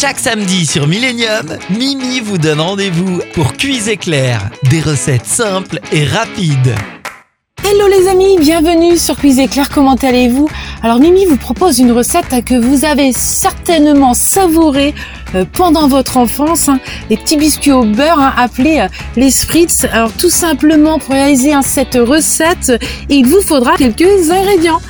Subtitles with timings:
[0.00, 6.06] Chaque samedi sur Millennium, Mimi vous donne rendez-vous pour Cuise éclair, des recettes simples et
[6.06, 6.74] rapides.
[7.62, 10.48] Hello les amis, bienvenue sur Cuise Éclair, comment allez-vous?
[10.82, 14.94] Alors Mimi vous propose une recette que vous avez certainement savourée
[15.34, 16.80] euh, pendant votre enfance, hein.
[17.10, 19.84] les petits biscuits au beurre hein, appelés euh, les spritz.
[19.92, 22.72] Alors tout simplement pour réaliser hein, cette recette,
[23.10, 24.80] il vous faudra quelques ingrédients.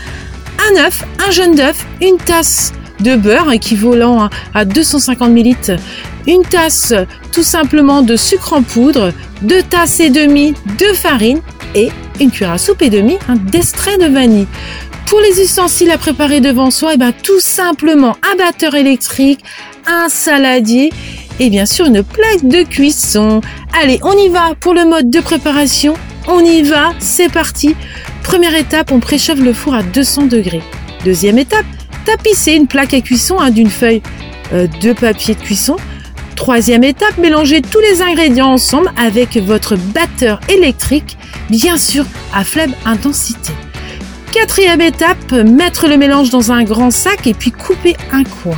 [0.71, 5.79] Un œuf, un jaune d'œuf, une tasse de beurre équivalent à 250 ml,
[6.27, 6.95] une tasse
[7.33, 11.41] tout simplement de sucre en poudre, deux tasses et demie de farine
[11.75, 13.19] et une cuillère à soupe et demie
[13.51, 14.47] d'extrait de vanille.
[15.07, 19.41] Pour les ustensiles à préparer devant soi, et eh ben, tout simplement un batteur électrique,
[19.87, 20.93] un saladier
[21.41, 23.41] et bien sûr une plaque de cuisson.
[23.83, 25.95] Allez, on y va pour le mode de préparation.
[26.29, 27.75] On y va, c'est parti.
[28.23, 30.63] Première étape, on préchauffe le four à 200 degrés.
[31.05, 31.65] Deuxième étape,
[32.05, 34.03] tapisser une plaque à cuisson hein, d'une feuille
[34.53, 35.77] euh, de papier de cuisson.
[36.37, 41.19] Troisième étape, mélangez tous les ingrédients ensemble avec votre batteur électrique,
[41.51, 43.53] bien sûr à faible intensité.
[44.33, 48.57] Quatrième étape, mettre le mélange dans un grand sac et puis couper un coin.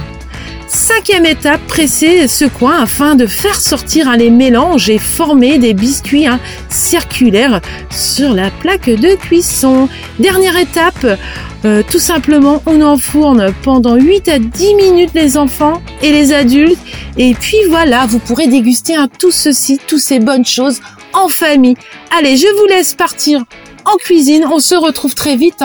[0.74, 5.74] Cinquième étape, presser ce coin afin de faire sortir hein, les mélanges et former des
[5.74, 9.90] biscuits hein, circulaires sur la plaque de cuisson.
[10.18, 11.18] Dernière étape,
[11.66, 16.80] euh, tout simplement, on enfourne pendant 8 à 10 minutes les enfants et les adultes.
[17.18, 20.80] Et puis voilà, vous pourrez déguster hein, tout ceci, toutes ces bonnes choses
[21.12, 21.76] en famille.
[22.18, 23.44] Allez, je vous laisse partir
[23.84, 24.46] en cuisine.
[24.50, 25.62] On se retrouve très vite